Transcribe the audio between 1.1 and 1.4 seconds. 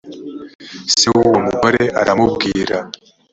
w uwo